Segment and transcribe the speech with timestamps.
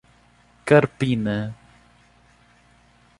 [0.65, 1.53] Carpina